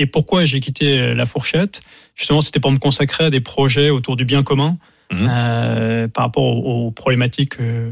et 0.00 0.06
pourquoi 0.06 0.44
j'ai 0.44 0.60
quitté 0.60 1.14
la 1.14 1.26
fourchette? 1.26 1.82
Justement, 2.16 2.40
c'était 2.40 2.60
pour 2.60 2.72
me 2.72 2.78
consacrer 2.78 3.24
à 3.24 3.30
des 3.30 3.40
projets 3.40 3.90
autour 3.90 4.16
du 4.16 4.24
bien 4.24 4.42
commun 4.42 4.78
mmh. 5.10 5.26
euh, 5.30 6.08
par 6.08 6.24
rapport 6.24 6.44
aux, 6.44 6.86
aux 6.86 6.90
problématiques 6.90 7.60
euh, 7.60 7.90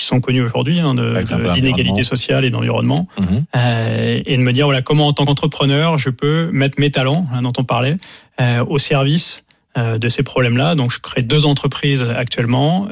qui 0.00 0.06
sont 0.06 0.20
connues 0.20 0.42
aujourd'hui 0.42 0.80
hein, 0.80 0.94
d'inégalité 0.94 2.02
sociale 2.04 2.46
et 2.46 2.50
d'environnement, 2.50 3.06
mmh. 3.18 3.24
euh, 3.54 4.22
et 4.24 4.36
de 4.36 4.42
me 4.42 4.52
dire 4.52 4.64
voilà 4.66 4.80
comment 4.80 5.08
en 5.08 5.12
tant 5.12 5.26
qu'entrepreneur 5.26 5.98
je 5.98 6.08
peux 6.08 6.48
mettre 6.52 6.80
mes 6.80 6.90
talents 6.90 7.26
hein, 7.34 7.42
dont 7.42 7.52
on 7.58 7.64
parlait 7.64 7.98
euh, 8.40 8.64
au 8.64 8.78
service 8.78 9.44
euh, 9.76 9.98
de 9.98 10.08
ces 10.08 10.22
problèmes-là. 10.22 10.74
Donc, 10.74 10.90
je 10.90 11.00
crée 11.00 11.22
deux 11.22 11.44
entreprises 11.44 12.02
actuellement. 12.02 12.88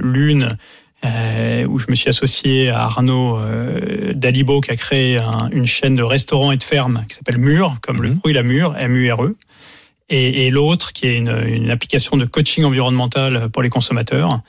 L'une 0.00 0.56
euh, 1.04 1.64
où 1.66 1.78
je 1.78 1.86
me 1.88 1.94
suis 1.94 2.08
associé 2.08 2.70
à 2.70 2.82
Arnaud 2.82 3.38
euh, 3.38 4.12
Dalibo 4.14 4.60
qui 4.60 4.70
a 4.70 4.76
créé 4.76 5.20
un, 5.20 5.48
une 5.50 5.66
chaîne 5.66 5.94
de 5.94 6.02
restaurants 6.02 6.52
et 6.52 6.56
de 6.56 6.62
fermes 6.62 7.04
qui 7.08 7.16
s'appelle 7.16 7.38
Mur, 7.38 7.76
comme 7.80 7.98
mmh. 7.98 8.02
le 8.02 8.14
fruit 8.16 8.32
la 8.32 8.42
mûre, 8.42 8.76
M-U-R-E. 8.78 9.36
Et, 10.10 10.46
et 10.46 10.50
l'autre 10.50 10.92
qui 10.92 11.06
est 11.06 11.16
une, 11.16 11.34
une, 11.46 11.70
application 11.70 12.16
de 12.16 12.24
coaching 12.24 12.64
environnemental 12.64 13.48
pour 13.50 13.62
les 13.62 13.70
consommateurs. 13.70 14.40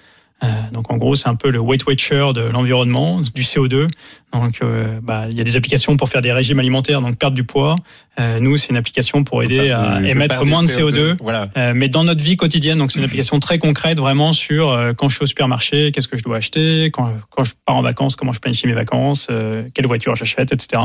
Euh, 0.43 0.47
donc 0.71 0.91
en 0.91 0.97
gros, 0.97 1.15
c'est 1.15 1.27
un 1.27 1.35
peu 1.35 1.49
le 1.49 1.59
Weight 1.59 1.85
Watcher 1.85 2.31
de 2.33 2.41
l'environnement, 2.41 3.21
du 3.21 3.43
CO2. 3.43 3.87
Donc 4.33 4.59
euh, 4.61 4.99
bah, 5.01 5.25
il 5.29 5.37
y 5.37 5.41
a 5.41 5.43
des 5.43 5.55
applications 5.55 5.97
pour 5.97 6.09
faire 6.09 6.21
des 6.21 6.31
régimes 6.31 6.59
alimentaires, 6.59 7.01
donc 7.01 7.17
perdre 7.17 7.35
du 7.35 7.43
poids. 7.43 7.75
Euh, 8.19 8.39
nous, 8.39 8.57
c'est 8.57 8.69
une 8.69 8.77
application 8.77 9.23
pour 9.23 9.43
aider 9.43 9.71
à 9.71 10.01
émettre 10.01 10.45
moins 10.45 10.63
de 10.63 10.67
CO2, 10.67 11.13
CO2 11.13 11.17
voilà. 11.21 11.49
Euh, 11.57 11.73
mais 11.75 11.89
dans 11.89 12.03
notre 12.03 12.23
vie 12.23 12.37
quotidienne. 12.37 12.77
Donc 12.77 12.91
c'est 12.91 12.99
une 12.99 13.05
application 13.05 13.39
très 13.39 13.59
concrète, 13.59 13.99
vraiment 13.99 14.33
sur 14.33 14.69
euh, 14.69 14.93
quand 14.93 15.09
je 15.09 15.15
suis 15.15 15.23
au 15.23 15.27
supermarché, 15.27 15.91
qu'est-ce 15.91 16.07
que 16.07 16.17
je 16.17 16.23
dois 16.23 16.37
acheter, 16.37 16.89
quand, 16.91 17.13
quand 17.29 17.43
je 17.43 17.53
pars 17.65 17.75
en 17.75 17.81
vacances, 17.81 18.15
comment 18.15 18.33
je 18.33 18.39
planifie 18.39 18.67
mes 18.67 18.73
vacances, 18.73 19.27
quelle 19.73 19.87
voiture 19.87 20.15
j'achète, 20.15 20.51
etc 20.53 20.81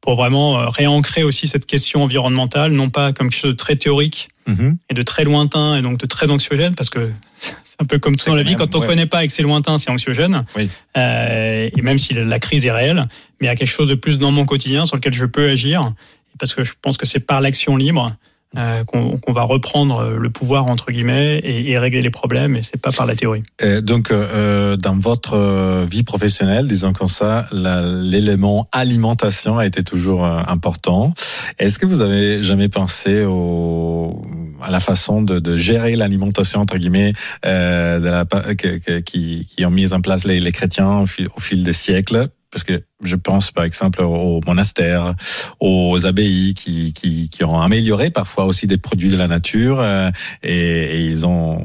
pour 0.00 0.16
vraiment 0.16 0.66
réancrer 0.66 1.22
aussi 1.22 1.46
cette 1.46 1.64
question 1.64 2.02
environnementale, 2.02 2.72
non 2.72 2.90
pas 2.90 3.12
comme 3.12 3.30
quelque 3.30 3.38
chose 3.38 3.52
de 3.52 3.56
très 3.56 3.76
théorique 3.76 4.31
-hmm. 4.46 4.76
et 4.90 4.94
de 4.94 5.02
très 5.02 5.24
lointain 5.24 5.76
et 5.76 5.82
donc 5.82 5.98
de 5.98 6.06
très 6.06 6.30
anxiogène, 6.30 6.74
parce 6.74 6.90
que 6.90 7.10
c'est 7.36 7.80
un 7.80 7.84
peu 7.84 7.98
comme 7.98 8.16
ça 8.18 8.30
dans 8.30 8.36
la 8.36 8.42
vie, 8.42 8.56
quand 8.56 8.74
on 8.74 8.78
ne 8.78 8.82
ouais. 8.82 8.88
connaît 8.88 9.06
pas 9.06 9.24
et 9.24 9.26
que 9.28 9.32
c'est 9.32 9.42
lointain, 9.42 9.78
c'est 9.78 9.90
anxiogène, 9.90 10.44
oui. 10.56 10.68
euh, 10.96 11.70
et 11.76 11.82
même 11.82 11.98
si 11.98 12.14
la 12.14 12.38
crise 12.38 12.66
est 12.66 12.72
réelle, 12.72 13.04
mais 13.40 13.46
il 13.46 13.50
y 13.50 13.50
a 13.50 13.56
quelque 13.56 13.68
chose 13.68 13.88
de 13.88 13.94
plus 13.94 14.18
dans 14.18 14.30
mon 14.30 14.44
quotidien 14.44 14.86
sur 14.86 14.96
lequel 14.96 15.12
je 15.12 15.26
peux 15.26 15.48
agir, 15.48 15.92
parce 16.38 16.54
que 16.54 16.64
je 16.64 16.74
pense 16.80 16.96
que 16.96 17.06
c'est 17.06 17.20
par 17.20 17.40
l'action 17.40 17.76
libre 17.76 18.14
euh, 18.56 18.84
qu'on 18.84 19.18
qu 19.18 19.32
va 19.32 19.42
reprendre 19.42 20.10
le 20.10 20.30
pouvoir 20.30 20.66
entre 20.66 20.90
guillemets 20.92 21.38
et, 21.38 21.70
et 21.70 21.78
régler 21.78 22.02
les 22.02 22.10
problèmes 22.10 22.56
et 22.56 22.62
c'est 22.62 22.80
pas 22.80 22.92
par 22.92 23.06
la 23.06 23.14
théorie. 23.14 23.42
Et 23.60 23.80
donc 23.80 24.10
euh, 24.10 24.76
dans 24.76 24.96
votre 24.96 25.84
vie 25.86 26.02
professionnelle, 26.02 26.66
disons 26.68 26.92
comme 26.92 27.08
ça, 27.08 27.48
l'élément 27.52 28.68
alimentation 28.72 29.58
a 29.58 29.66
été 29.66 29.82
toujours 29.84 30.24
euh, 30.24 30.42
important. 30.46 31.14
Est-ce 31.58 31.78
que 31.78 31.86
vous 31.86 32.02
avez 32.02 32.42
jamais 32.42 32.68
pensé 32.68 33.24
au 33.24 34.22
à 34.60 34.70
la 34.70 34.80
façon 34.80 35.22
de, 35.22 35.40
de 35.40 35.56
gérer 35.56 35.96
l'alimentation 35.96 36.60
entre 36.60 36.78
guillemets 36.78 37.14
euh, 37.44 37.98
de 37.98 38.08
la, 38.08 38.24
que, 38.24 38.78
que, 38.78 39.00
qui, 39.00 39.46
qui 39.50 39.64
ont 39.64 39.70
mis 39.70 39.92
en 39.92 40.00
place 40.00 40.24
les, 40.24 40.38
les 40.38 40.52
chrétiens 40.52 41.00
au 41.00 41.06
fil, 41.06 41.28
au 41.36 41.40
fil 41.40 41.64
des 41.64 41.72
siècles? 41.72 42.28
Parce 42.52 42.64
que 42.64 42.82
je 43.02 43.16
pense 43.16 43.50
par 43.50 43.64
exemple 43.64 44.02
aux 44.02 44.40
monastères, 44.46 45.14
aux 45.58 46.06
abbayes 46.06 46.54
qui, 46.54 46.92
qui, 46.92 47.28
qui 47.28 47.44
ont 47.44 47.60
amélioré 47.60 48.10
parfois 48.10 48.44
aussi 48.44 48.66
des 48.66 48.78
produits 48.78 49.10
de 49.10 49.16
la 49.16 49.26
nature 49.26 49.80
euh, 49.80 50.10
et, 50.42 50.98
et, 50.98 51.00
ils 51.00 51.26
ont 51.26 51.58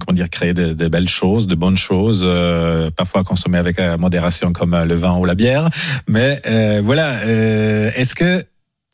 comment 0.00 0.14
dire 0.14 0.30
créé 0.30 0.54
de, 0.54 0.72
de, 0.72 0.88
belles 0.88 1.08
choses, 1.08 1.46
de 1.46 1.54
bonnes 1.54 1.76
choses, 1.76 2.22
euh, 2.24 2.90
parfois 2.90 3.24
consommées 3.24 3.58
avec 3.58 3.80
modération 3.98 4.52
comme 4.52 4.76
le 4.84 4.94
vin 4.94 5.16
ou 5.16 5.24
la 5.24 5.34
bière. 5.34 5.68
Mais 6.06 6.40
euh, 6.46 6.80
voilà, 6.84 7.20
euh, 7.24 7.90
est-ce 7.94 8.14
que 8.14 8.44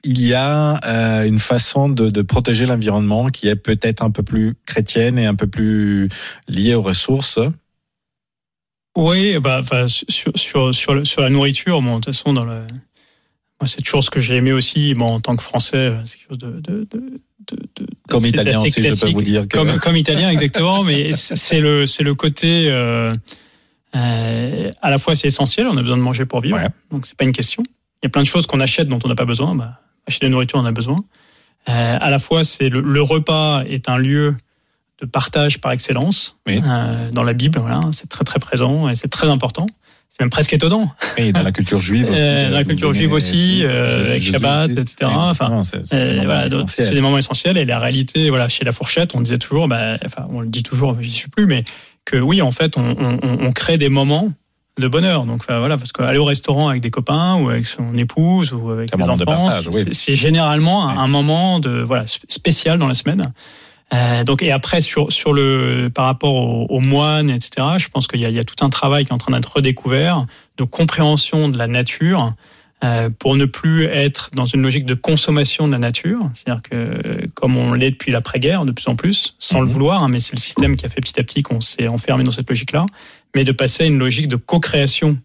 il 0.03 0.25
y 0.25 0.33
a 0.33 0.81
euh, 0.87 1.27
une 1.27 1.39
façon 1.39 1.91
de, 1.91 2.09
de 2.09 2.23
protéger 2.23 2.65
l'environnement 2.65 3.27
qui 3.27 3.49
est 3.49 3.57
peut-être 3.57 4.03
un 4.03 4.11
peu 4.11 4.23
plus 4.23 4.55
chrétienne 4.65 5.19
et 5.19 5.27
un 5.27 5.35
peu 5.35 5.47
plus 5.47 6.09
liée 6.49 6.75
aux 6.75 6.83
ressources? 6.83 7.39
Oui, 8.97 9.39
bah, 9.39 9.61
sur, 9.87 10.33
sur, 10.35 10.75
sur, 10.75 11.07
sur, 11.07 11.23
la 11.23 11.31
nourriture, 11.31 11.81
bon, 11.81 11.99
de 11.99 12.05
toute 12.05 12.15
façon, 12.15 12.33
dans 12.33 12.45
le, 12.45 12.67
moi, 13.61 13.67
c'est 13.67 13.83
toujours 13.83 14.03
ce 14.03 14.11
que 14.11 14.21
j'ai 14.21 14.37
aimé 14.37 14.53
aussi, 14.53 14.95
bon, 14.95 15.07
en 15.07 15.21
tant 15.21 15.35
que 15.35 15.43
Français, 15.43 15.93
c'est 16.05 16.19
quelque 16.19 16.29
chose 16.31 16.39
de, 16.39 16.61
de, 16.61 16.89
de 16.91 17.21
comme 18.09 18.25
italien 18.25 18.59
aussi, 18.59 18.83
je 18.83 19.01
peux 19.05 19.13
vous 19.13 19.23
dire. 19.23 19.47
Que... 19.47 19.57
Comme, 19.57 19.77
comme 19.77 19.97
italien, 19.97 20.31
exactement, 20.31 20.83
mais 20.83 21.13
c'est 21.15 21.61
le, 21.61 21.87
c'est 21.87 22.03
le 22.03 22.15
côté, 22.15 22.69
euh, 22.69 23.13
euh, 23.95 24.71
à 24.81 24.91
la 24.91 24.99
fois 24.99 25.15
c'est 25.15 25.29
essentiel, 25.29 25.67
on 25.67 25.77
a 25.77 25.83
besoin 25.83 25.97
de 25.97 26.03
manger 26.03 26.27
pour 26.27 26.41
vivre, 26.41 26.59
donc 26.91 27.07
c'est 27.07 27.17
pas 27.17 27.25
une 27.25 27.33
question. 27.33 27.63
Il 28.03 28.07
y 28.07 28.09
a 28.09 28.11
plein 28.11 28.23
de 28.23 28.27
choses 28.27 28.47
qu'on 28.47 28.61
achète 28.61 28.89
dont 28.89 28.99
on 29.05 29.09
n'a 29.09 29.15
pas 29.15 29.27
besoin, 29.27 29.55
bah, 29.55 29.81
acheter 30.07 30.27
de 30.27 30.31
la 30.31 30.33
nourriture, 30.33 30.59
on 30.59 30.65
a 30.65 30.73
besoin. 30.73 30.97
Euh, 31.69 31.99
à 32.01 32.11
la 32.11 32.19
fois, 32.19 32.45
c'est 32.45 32.71
le, 32.71 32.81
le, 32.81 33.03
repas 33.03 33.63
est 33.65 33.91
un 33.91 33.99
lieu 33.99 34.37
de 35.01 35.07
partage 35.07 35.61
par 35.61 35.73
excellence 35.73 36.37
euh, 36.49 37.11
dans 37.11 37.23
la 37.23 37.33
Bible. 37.33 37.59
Voilà, 37.59 37.81
c'est 37.93 38.09
très 38.09 38.25
très 38.25 38.39
présent 38.39 38.89
et 38.89 38.95
c'est 38.95 39.09
très 39.09 39.29
important. 39.29 39.67
C'est 40.11 40.21
même 40.21 40.31
presque 40.31 40.53
étonnant. 40.53 40.93
Et 41.17 41.33
dans 41.33 41.43
la 41.43 41.53
culture 41.53 41.79
juive 41.79 42.11
aussi. 42.11 42.21
Euh, 42.21 42.51
dans 42.51 42.57
la 42.57 42.65
culture 42.65 42.93
juive 42.93 43.13
aussi, 43.13 43.61
euh, 43.63 44.11
avec 44.11 44.23
Shabbat, 44.23 44.71
etc. 44.73 45.11
Enfin, 45.15 45.63
c'est 45.65 46.25
voilà, 46.25 46.49
des 46.49 47.01
moments 47.01 47.19
essentiels. 47.19 47.57
Et 47.57 47.65
la 47.65 47.79
réalité, 47.79 48.29
voilà, 48.29 48.49
chez 48.49 48.65
la 48.65 48.73
fourchette, 48.73 49.15
on 49.15 49.21
disait 49.21 49.39
toujours, 49.39 49.69
bah, 49.69 49.99
enfin, 50.05 50.27
on 50.31 50.41
le 50.41 50.49
dit 50.49 50.65
toujours, 50.65 50.97
j'y 51.01 51.11
suis 51.11 51.31
plus, 51.31 51.47
mais 51.47 51.65
que 52.05 52.17
oui, 52.17 52.43
en 52.43 52.51
fait, 52.51 52.77
on, 52.77 52.97
on, 52.99 53.19
on 53.23 53.53
crée 53.53 53.79
des 53.79 53.89
moments 53.89 54.33
de 54.79 54.89
bonheur. 54.89 55.27
Donc 55.27 55.45
voilà, 55.47 55.77
parce 55.77 55.93
qu'aller 55.93 56.19
au 56.19 56.25
restaurant 56.25 56.69
avec 56.69 56.83
des 56.83 56.91
copains 56.91 57.37
ou 57.37 57.49
avec 57.49 57.67
son 57.67 57.97
épouse 57.97 58.53
ou 58.53 58.71
avec 58.71 58.95
les 58.97 59.05
enfants, 59.05 59.49
c'est 59.93 60.17
généralement 60.17 60.89
un, 60.89 60.99
un, 60.99 61.09
moment 61.09 61.61
de 61.61 61.83
voilà 61.83 62.05
spécial 62.07 62.79
dans 62.79 62.89
la 62.89 62.95
semaine. 62.95 63.33
Euh, 63.93 64.23
donc 64.23 64.43
et 64.43 64.53
après 64.53 64.81
sur 64.81 65.11
sur 65.11 65.33
le 65.33 65.91
par 65.93 66.05
rapport 66.05 66.71
aux, 66.71 66.81
moines 66.81 67.29
etc. 67.29 67.67
Je 67.79 67.89
pense 67.89 68.07
qu'il 68.07 68.21
y, 68.21 68.33
y 68.33 68.39
a, 68.39 68.45
tout 68.45 68.65
un 68.65 68.71
travail 68.71 69.05
qui 69.05 69.11
est 69.11 69.15
en 69.15 69.19
train 69.19 69.33
d'être 69.33 69.57
redécouvert 69.57 70.27
de 70.59 70.65
compréhension 70.65 71.49
de 71.49 71.59
la 71.59 71.67
nature 71.67 72.35
euh, 72.83 73.11
pour 73.11 73.37
ne 73.37 73.45
plus 73.45 73.85
être 73.85 74.31
dans 74.33 74.47
une 74.47 74.63
logique 74.63 74.87
de 74.87 74.95
consommation 74.95 75.67
de 75.67 75.73
la 75.73 75.79
nature. 75.79 76.31
C'est-à-dire 76.35 76.63
que 76.63 77.27
comme 77.35 77.59
on 77.59 77.75
l'est 77.75 77.91
depuis 77.91 78.11
l'après-guerre 78.11 78.65
de 78.65 78.73
plus 78.73 78.89
en 78.89 78.97
plus, 78.97 79.37
sans 79.39 79.61
le 79.61 79.67
mhm. 79.67 79.73
vouloir, 79.73 80.03
hein, 80.03 80.09
mais 80.09 80.19
c'est 80.19 80.35
le 80.35 80.41
système 80.41 80.77
qui 80.77 80.87
a 80.87 80.89
fait 80.89 81.03
petit 81.03 81.21
à 81.21 81.23
petit 81.23 81.43
qu'on 81.43 81.61
s'est 81.61 81.89
enfermé 81.89 82.25
dans 82.25 82.31
cette 82.31 82.49
logique-là, 82.49 82.87
mais 83.35 83.45
de 83.45 83.53
passer 83.53 83.83
à 83.83 83.87
une 83.87 83.99
logique 83.99 84.29
de 84.29 84.37
co-création 84.37 85.19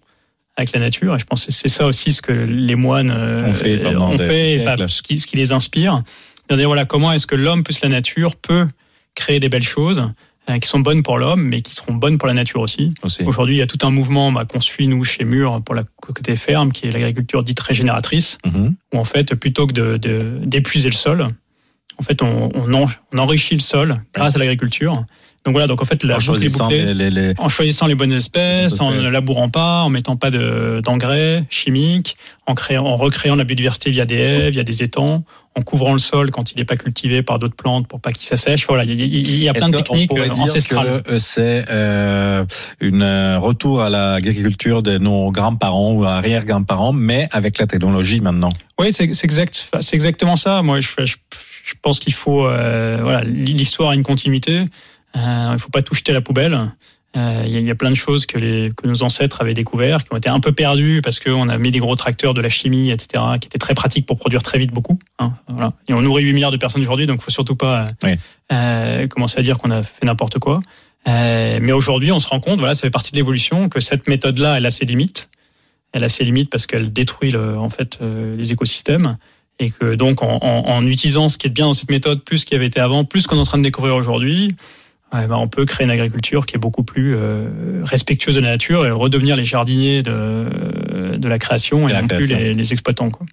avec 0.58 0.74
la 0.74 0.82
nature. 0.82 1.16
Et 1.16 1.20
je 1.20 1.24
pense 1.24 1.46
que 1.46 1.54
c'est 1.54 1.70
ça 1.70 1.86
aussi 1.86 2.12
ce 2.12 2.22
que 2.22 2.34
les 2.34 2.76
moines 2.76 3.12
euh, 3.12 3.48
ont 3.48 3.54
fait, 3.54 3.96
ont 3.96 4.18
fait 4.18 4.66
ce, 4.90 5.02
qui, 5.02 5.20
ce 5.20 5.26
qui 5.26 5.38
les 5.38 5.54
inspire 5.54 6.04
dire 6.50 6.68
voilà 6.68 6.86
comment 6.86 7.12
est-ce 7.12 7.28
que 7.28 7.36
l'homme 7.36 7.64
plus 7.64 7.82
la 7.82 7.90
nature 7.90 8.36
peut 8.36 8.68
créer 9.16 9.40
des 9.40 9.50
belles 9.50 9.64
choses 9.64 10.12
euh, 10.50 10.60
qui 10.60 10.68
sont 10.68 10.80
bonnes 10.80 11.02
pour 11.02 11.18
l'homme, 11.18 11.42
mais 11.42 11.62
qui 11.62 11.74
seront 11.74 11.94
bonnes 11.94 12.20
pour 12.20 12.28
la 12.28 12.36
nature 12.36 12.62
aussi. 12.62 12.94
Aujourd'hui, 13.26 13.56
il 13.56 13.60
y 13.60 13.64
a 13.64 13.68
tout 13.68 13.80
un 13.86 13.90
mouvement 13.90 14.32
bah, 14.32 14.46
qu'on 14.46 14.60
suit 14.60 14.88
nous 14.88 15.04
chez 15.04 15.26
Mur 15.26 15.62
pour 15.64 15.74
la 15.74 15.84
côté 16.02 16.36
ferme, 16.36 16.72
qui 16.72 16.86
est 16.86 16.92
l'agriculture 16.92 17.44
dite 17.44 17.60
régénératrice, 17.60 18.38
mm-hmm. 18.46 18.74
où 18.94 19.00
en 19.00 19.06
fait, 19.06 19.34
plutôt 19.34 19.66
que 19.66 19.98
d'épuiser 20.46 20.90
de, 20.90 20.94
le 20.94 20.98
sol, 20.98 21.28
en 21.98 22.04
fait, 22.04 22.22
on, 22.22 22.52
on, 22.56 22.88
on 23.14 23.18
enrichit 23.18 23.56
le 23.56 23.62
sol 23.62 23.96
grâce 24.14 24.36
à 24.36 24.40
l'agriculture. 24.40 25.06
Donc 25.46 25.52
voilà, 25.52 25.68
donc 25.68 25.80
en 25.80 25.86
fait, 25.86 26.04
la 26.04 26.16
en 26.16 26.20
choisissant, 26.20 26.70
les, 26.70 26.94
les, 26.96 27.34
en 27.38 27.50
choisissant 27.50 27.86
les 27.86 27.94
bonnes 27.94 28.12
espèces, 28.12 28.82
en 28.82 28.90
ne 28.90 29.08
labourant 29.08 29.50
pas, 29.50 29.82
en 29.82 29.90
mettant 29.90 30.18
pas 30.18 30.32
d'engrais 30.32 31.44
chimiques, 31.52 32.18
en 32.48 32.56
créant, 32.56 32.86
en 32.86 32.96
recréant 32.96 33.36
la 33.36 33.44
biodiversité 33.44 33.92
via 33.92 34.08
des 34.08 34.16
haies, 34.16 34.50
via 34.50 34.64
des 34.64 34.82
étangs, 34.82 35.24
en 35.56 35.62
couvrant 35.62 35.94
le 35.94 36.00
sol 36.00 36.32
quand 36.32 36.52
il 36.52 36.58
n'est 36.58 36.66
pas 36.66 36.78
cultivé 36.78 37.22
par 37.22 37.38
d'autres 37.38 37.56
plantes 37.56 37.88
pour 37.88 38.02
pas 38.02 38.12
qu'il 38.12 38.26
s'assèche. 38.26 38.66
Voilà, 38.66 38.86
il 38.86 39.38
y, 39.38 39.48
a 39.48 39.54
plein 39.54 39.70
de 39.70 39.78
techniques 39.78 40.12
on 40.12 40.42
ancestrales. 40.42 41.04
Que 41.04 41.20
c'est 41.20 41.66
euh, 41.70 42.44
une 42.80 43.04
euh, 43.04 43.38
retour 43.38 43.82
à 43.82 43.92
l'agriculture 43.92 44.82
de 44.82 44.98
nos 44.98 45.32
grands-parents 45.32 45.94
ou 45.94 46.06
arrière-grands-parents, 46.06 46.94
mais 46.94 47.28
avec 47.32 47.60
la 47.60 47.68
technologie 47.68 48.20
maintenant? 48.20 48.50
Oui, 48.80 48.92
c'est 48.92 49.04
exact, 49.04 49.70
c'est 49.80 49.96
exactement 49.96 50.38
ça. 50.38 50.64
Moi, 50.64 50.80
je, 50.80 50.90
je, 51.04 51.18
je 51.66 51.74
pense 51.82 52.00
qu'il 52.00 52.14
faut, 52.14 52.48
euh, 52.48 53.00
voilà, 53.02 53.24
l'histoire 53.24 53.90
a 53.90 53.96
une 53.96 54.04
continuité. 54.04 54.60
Euh, 54.60 55.48
il 55.50 55.54
ne 55.54 55.58
faut 55.58 55.72
pas 55.72 55.82
tout 55.82 55.96
jeter 55.96 56.12
à 56.12 56.16
la 56.16 56.22
poubelle. 56.22 56.72
Euh, 57.18 57.44
il 57.48 57.66
y, 57.66 57.72
a 57.72 57.76
plein 57.76 57.90
de 57.90 57.96
choses 57.96 58.26
que, 58.26 58.38
les, 58.38 58.72
que 58.76 58.88
nos 58.88 59.02
ancêtres 59.02 59.40
avaient 59.42 59.54
découvert, 59.54 60.04
qui 60.04 60.14
ont 60.14 60.18
été 60.18 60.30
un 60.30 60.42
peu 60.42 60.52
perdues 60.52 61.02
parce 61.02 61.22
qu'on 61.22 61.48
a 61.48 61.58
mis 61.58 61.72
des 61.72 61.80
gros 61.80 61.96
tracteurs 61.96 62.34
de 62.34 62.42
la 62.42 62.50
chimie, 62.50 62.92
etc., 62.92 63.24
qui 63.40 63.48
étaient 63.48 63.58
très 63.58 63.74
pratiques 63.74 64.06
pour 64.06 64.18
produire 64.18 64.44
très 64.44 64.60
vite 64.60 64.72
beaucoup. 64.72 65.00
Hein, 65.20 65.32
voilà. 65.48 65.72
Et 65.88 65.94
on 65.94 66.02
nourrit 66.02 66.24
8 66.24 66.34
milliards 66.34 66.52
de 66.52 66.58
personnes 66.58 66.82
aujourd'hui, 66.82 67.08
donc 67.08 67.20
il 67.22 67.24
faut 67.24 67.32
surtout 67.32 67.56
pas 67.56 67.88
euh, 68.52 69.08
commencer 69.08 69.40
à 69.40 69.44
dire 69.44 69.58
qu'on 69.58 69.72
a 69.72 69.82
fait 69.82 70.06
n'importe 70.06 70.40
quoi. 70.40 70.62
Euh, 71.08 71.60
mais 71.62 71.72
aujourd'hui, 71.72 72.12
on 72.12 72.20
se 72.20 72.28
rend 72.28 72.42
compte, 72.42 72.60
voilà, 72.60 72.76
ça 72.76 72.82
fait 72.82 72.92
partie 72.92 73.14
de 73.14 73.18
l'évolution, 73.18 73.70
que 73.70 73.80
cette 73.80 74.10
méthode-là, 74.10 74.58
elle 74.58 74.66
a 74.66 74.72
ses 74.72 74.86
limites. 74.86 75.30
Elle 75.94 76.04
a 76.04 76.10
ses 76.10 76.26
limites 76.26 76.50
parce 76.50 76.68
qu'elle 76.68 76.92
détruit 76.92 77.32
le, 77.32 77.58
en 77.58 77.70
fait 77.70 78.00
les 78.02 78.52
écosystèmes 78.52 79.18
et 79.60 79.70
que 79.70 79.96
donc 79.96 80.22
en, 80.22 80.38
en, 80.42 80.68
en, 80.68 80.86
utilisant 80.86 81.30
ce 81.30 81.38
qui 81.38 81.48
est 81.48 81.52
bien 81.52 81.66
dans 81.66 81.74
cette 81.74 81.90
méthode, 81.90 82.24
plus 82.24 82.40
ce 82.40 82.46
qui 82.46 82.56
avait 82.56 82.68
été 82.68 82.80
avant, 82.80 83.06
plus 83.06 83.28
qu'on 83.28 83.38
est 83.38 83.40
en 83.40 83.44
train 83.44 83.58
de 83.58 83.64
découvrir 83.64 83.96
aujourd'hui, 83.96 84.56
ben, 85.12 85.38
on 85.38 85.48
peut 85.48 85.66
créer 85.66 85.86
une 85.86 85.92
agriculture 85.92 86.46
qui 86.46 86.56
est 86.56 86.60
beaucoup 86.60 86.84
plus 86.84 87.16
euh, 87.16 87.82
respectueuse 87.84 88.36
de 88.36 88.42
la 88.42 88.50
nature 88.50 88.86
et 88.86 88.92
redevenir 88.92 89.36
les 89.36 89.44
jardiniers 89.44 90.04
de, 90.04 91.16
de 91.18 91.28
la 91.28 91.40
création 91.40 91.88
et, 91.88 91.94
non 91.94 92.08
plus 92.08 92.28
les, 92.28 92.54
les, 92.54 92.74
exploitants. 92.74 93.10
Quoi. 93.10 93.26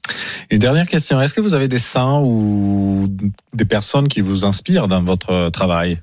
Une 0.50 0.59
dernière 0.59 0.87
question, 0.87 1.21
est-ce 1.21 1.35
que 1.35 1.41
vous 1.41 1.55
avez 1.55 1.69
des 1.69 1.81
saints 1.81 2.21
ou 2.23 3.09
des 3.52 3.64
personnes 3.64 4.07
qui 4.07 4.21
vous 4.21 4.45
inspirent 4.45 4.87
dans 4.87 5.02
votre 5.02 5.50
travail? 5.50 5.99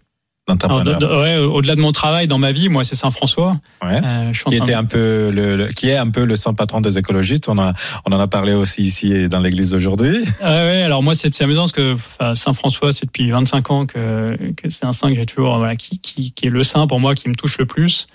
Au-delà 0.50 1.76
de 1.76 1.82
mon 1.82 1.92
travail 1.92 2.28
dans 2.28 2.38
ma 2.38 2.52
vie, 2.52 2.70
moi, 2.70 2.84
c'est 2.84 2.96
Saint 2.96 3.12
François. 3.12 3.60
Euh, 3.84 4.26
qui 4.32 4.56
était 4.56 4.74
un 4.74 4.86
peu 4.86 5.30
le, 5.32 5.68
qui 5.68 5.90
est 5.90 5.98
un 5.98 6.10
peu 6.10 6.24
le 6.24 6.36
saint 6.36 6.54
patron 6.54 6.82
des 6.82 6.98
écologistes. 6.98 7.50
On 7.50 7.58
a, 7.58 7.74
on 8.06 8.12
en 8.12 8.20
a 8.20 8.28
parlé 8.28 8.54
aussi 8.54 8.82
ici 8.82 9.30
dans 9.30 9.40
l'église 9.40 9.72
d'aujourd'hui. 9.72 10.24
ouais, 10.42 10.84
alors 10.84 11.04
moi, 11.04 11.16
c'est 11.16 11.42
amusant 11.42 11.68
parce 11.68 11.72
que 11.72 11.96
Saint 12.34 12.54
François, 12.54 12.92
c'est 12.92 13.06
depuis 13.06 13.30
25 13.30 13.72
ans 13.72 13.86
que, 13.86 14.38
que 14.54 14.70
c'est 14.70 14.86
un 14.86 14.94
saint 14.94 15.10
que 15.10 15.16
j'ai 15.16 15.26
toujours, 15.26 15.58
voilà, 15.58 15.76
qui, 15.76 16.00
qui, 16.00 16.32
qui, 16.32 16.46
est 16.46 16.50
le 16.50 16.64
saint 16.64 16.88
pour 16.88 17.00
moi 17.00 17.16
qui 17.16 17.30
me 17.30 17.36
touche 17.36 17.58
le 17.58 17.66
plus. 17.66 18.08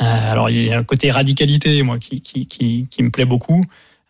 Euh, 0.00 0.32
alors 0.32 0.50
il 0.50 0.64
y 0.64 0.72
a 0.72 0.78
un 0.78 0.84
côté 0.84 1.10
radicalité, 1.10 1.82
moi, 1.82 1.98
qui, 1.98 2.20
qui, 2.20 2.46
qui, 2.46 2.86
qui 2.90 3.02
me 3.02 3.10
plaît 3.10 3.24
beaucoup. 3.24 3.64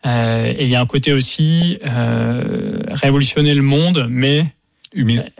Euh, 0.05 0.53
et 0.57 0.63
il 0.63 0.69
y 0.69 0.75
a 0.75 0.81
un 0.81 0.85
côté 0.85 1.13
aussi 1.13 1.77
euh, 1.85 2.79
révolutionner 2.87 3.53
le 3.53 3.61
monde, 3.61 4.07
mais 4.09 4.45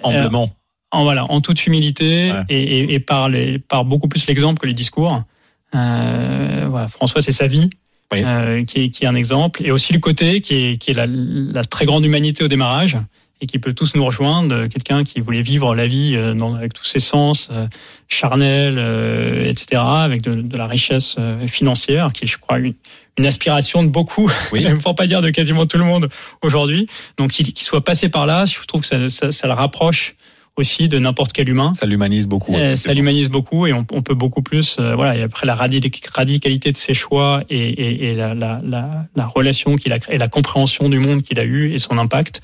humblement 0.04 0.54
en, 0.94 1.04
voilà, 1.04 1.30
en 1.30 1.42
toute 1.42 1.66
humilité 1.66 2.32
et, 2.50 2.62
et, 2.62 2.94
et, 2.94 3.00
par, 3.00 3.30
les, 3.30 3.60
par 3.60 3.86
beaucoup 3.86 4.08
plus 4.08 4.26
l'exemple 4.28 4.60
que 4.60 4.68
les 4.68 4.74
discours. 4.74 5.24
Euh, 5.76 6.68
voilà, 6.70 6.88
François, 6.88 7.22
c'est 7.22 7.32
sa 7.32 7.48
vie. 7.48 7.70
Euh, 8.14 8.64
qui, 8.64 8.80
est, 8.80 8.90
qui 8.90 9.06
est 9.06 9.08
un 9.08 9.16
exemple, 9.16 9.66
et 9.66 9.72
aussi 9.72 9.92
le 9.92 9.98
côté 9.98 10.40
qui 10.40 10.54
est, 10.54 10.78
qui 10.78 10.92
est 10.92 10.94
la, 10.94 11.08
la 11.08 11.64
très 11.64 11.88
grande 11.88 12.06
humanité 12.06 12.44
au 12.44 12.48
démarrage, 12.48 12.96
et 13.44 13.46
qui 13.46 13.60
peut 13.60 13.74
tous 13.74 13.94
nous 13.96 14.06
rejoindre, 14.06 14.68
quelqu'un 14.68 15.04
qui 15.04 15.20
voulait 15.20 15.42
vivre 15.42 15.76
la 15.76 15.86
vie 15.86 16.16
euh, 16.16 16.34
dans, 16.34 16.56
avec 16.56 16.74
tous 16.74 16.86
ses 16.86 17.02
sens, 17.02 17.50
euh, 17.52 17.68
charnels, 18.08 18.78
euh, 18.78 19.50
etc., 19.50 19.82
avec 19.84 20.22
de, 20.22 20.36
de, 20.36 20.58
la 20.58 20.66
richesse 20.66 21.18
financière, 21.48 22.14
qui 22.14 22.24
est, 22.24 22.28
je 22.28 22.38
crois, 22.38 22.60
une, 22.60 22.74
une 23.18 23.26
aspiration 23.26 23.84
de 23.84 23.90
beaucoup, 23.90 24.32
oui. 24.54 24.66
pour 24.82 24.96
pas 24.96 25.08
dire 25.08 25.22
de 25.22 25.30
quasiment 25.30 25.66
tout 25.66 25.78
le 25.78 25.84
monde 25.84 26.08
aujourd'hui. 26.42 26.88
Donc, 27.18 27.32
qu'il 27.32 27.58
soit 27.58 27.84
passé 27.84 28.08
par 28.08 28.26
là, 28.26 28.46
je 28.46 28.58
trouve 28.66 28.82
que 28.82 28.88
ça, 28.88 29.10
ça, 29.10 29.32
ça 29.34 29.48
le 29.48 29.54
rapproche 29.54 30.16
aussi 30.56 30.88
de 30.88 31.00
n'importe 31.00 31.34
quel 31.34 31.50
humain. 31.50 31.74
Ça 31.74 31.86
l'humanise 31.86 32.28
beaucoup. 32.28 32.54
Euh, 32.54 32.76
ça 32.76 32.94
l'humanise 32.94 33.30
beaucoup 33.30 33.66
et 33.66 33.74
on, 33.74 33.86
on, 33.92 34.02
peut 34.02 34.14
beaucoup 34.14 34.42
plus. 34.42 34.78
Euh, 34.80 34.96
voilà. 34.96 35.18
Et 35.18 35.24
après 35.24 35.48
la 35.48 35.56
radicalité 35.56 36.72
de 36.72 36.78
ses 36.78 36.94
choix 36.94 37.44
et, 37.50 37.58
et, 37.58 38.10
et 38.10 38.14
la, 38.14 38.34
la, 38.34 38.62
la, 38.64 39.06
la, 39.16 39.26
relation 39.26 39.76
qu'il 39.76 39.94
a 39.94 40.00
créée, 40.00 40.18
la 40.18 40.28
compréhension 40.28 40.90
du 40.90 41.00
monde 41.00 41.24
qu'il 41.24 41.40
a 41.40 41.44
eu 41.44 41.74
et 41.74 41.78
son 41.78 41.98
impact, 41.98 42.42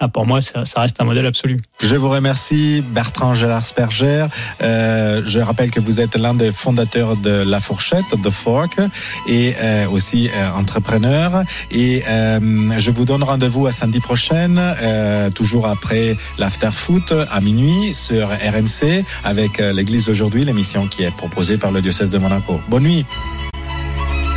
ah, 0.00 0.06
pour 0.06 0.26
moi, 0.26 0.40
ça, 0.40 0.64
ça, 0.64 0.82
reste 0.82 1.00
un 1.00 1.04
modèle 1.04 1.26
absolu. 1.26 1.60
Je 1.80 1.96
vous 1.96 2.08
remercie, 2.08 2.82
Bertrand 2.82 3.34
Gélard-Sperger. 3.34 4.26
Euh, 4.62 5.22
je 5.26 5.40
rappelle 5.40 5.72
que 5.72 5.80
vous 5.80 6.00
êtes 6.00 6.14
l'un 6.14 6.34
des 6.34 6.52
fondateurs 6.52 7.16
de 7.16 7.30
La 7.30 7.58
Fourchette, 7.58 8.04
The 8.22 8.30
Fork, 8.30 8.78
et 9.26 9.54
euh, 9.60 9.88
aussi 9.88 10.30
euh, 10.32 10.52
entrepreneur. 10.52 11.42
Et 11.72 12.04
euh, 12.08 12.78
je 12.78 12.90
vous 12.92 13.04
donne 13.04 13.24
rendez-vous 13.24 13.66
à 13.66 13.72
samedi 13.72 13.98
prochaine, 13.98 14.58
euh, 14.58 15.30
toujours 15.30 15.66
après 15.66 16.16
l'After 16.38 16.70
Foot 16.70 17.12
à 17.28 17.40
minuit 17.40 17.92
sur 17.92 18.28
RMC, 18.28 19.04
avec 19.24 19.58
euh, 19.58 19.72
l'Église 19.72 20.06
d'aujourd'hui, 20.06 20.44
l'émission 20.44 20.86
qui 20.86 21.02
est 21.02 21.10
proposée 21.16 21.58
par 21.58 21.72
le 21.72 21.82
diocèse 21.82 22.12
de 22.12 22.18
Monaco. 22.18 22.60
Bonne 22.68 22.84
nuit. 22.84 23.04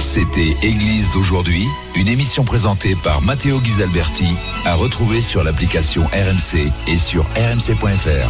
C'était 0.01 0.57
Église 0.63 1.11
d'aujourd'hui, 1.11 1.67
une 1.95 2.07
émission 2.07 2.43
présentée 2.43 2.95
par 2.95 3.21
Matteo 3.21 3.59
Ghisalberti, 3.59 4.35
à 4.65 4.73
retrouver 4.73 5.21
sur 5.21 5.43
l'application 5.43 6.01
RMC 6.07 6.71
et 6.87 6.97
sur 6.97 7.23
rmc.fr. 7.35 8.29